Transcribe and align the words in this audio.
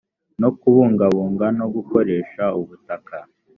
no 0.41 0.49
kubungabunga 0.59 1.45
no 1.59 1.65
gukoresha 1.75 2.43
ubutaka 2.59 3.15